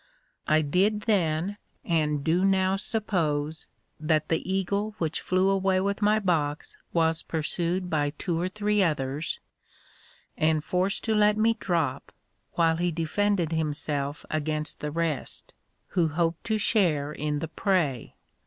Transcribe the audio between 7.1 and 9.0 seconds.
pursued by two or three